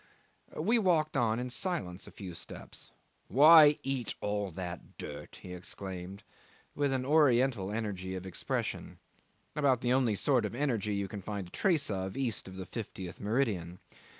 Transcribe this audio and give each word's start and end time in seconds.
We 0.57 0.79
walked 0.79 1.15
on 1.15 1.37
in 1.37 1.51
silence 1.51 2.07
a 2.07 2.11
few 2.11 2.33
steps. 2.33 2.89
"Why 3.27 3.77
eat 3.83 4.15
all 4.19 4.49
that 4.49 4.97
dirt?" 4.97 5.37
he 5.43 5.53
exclaimed, 5.53 6.23
with 6.73 6.91
an 6.91 7.05
oriental 7.05 7.71
energy 7.71 8.15
of 8.15 8.25
expression 8.25 8.97
about 9.55 9.81
the 9.81 9.93
only 9.93 10.15
sort 10.15 10.43
of 10.43 10.55
energy 10.55 10.95
you 10.95 11.07
can 11.07 11.21
find 11.21 11.45
a 11.45 11.51
trace 11.51 11.91
of 11.91 12.17
east 12.17 12.47
of 12.47 12.55
the 12.55 12.65
fiftieth 12.65 13.19
meridian. 13.21 13.77